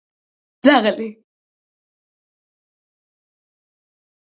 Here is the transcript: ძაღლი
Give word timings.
ძაღლი 0.63 1.09